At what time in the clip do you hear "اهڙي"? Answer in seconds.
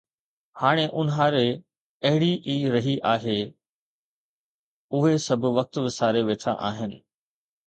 2.09-2.29